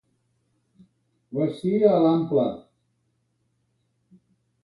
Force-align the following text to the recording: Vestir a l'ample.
Vestir 1.39 1.75
a 1.91 1.99
l'ample. 2.05 2.47